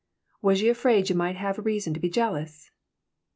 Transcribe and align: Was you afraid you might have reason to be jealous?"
Was 0.41 0.63
you 0.63 0.71
afraid 0.71 1.09
you 1.09 1.15
might 1.15 1.35
have 1.35 1.59
reason 1.63 1.93
to 1.93 1.99
be 1.99 2.09
jealous?" 2.09 2.71